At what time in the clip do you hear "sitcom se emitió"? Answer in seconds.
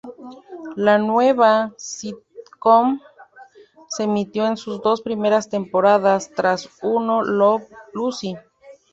1.87-4.47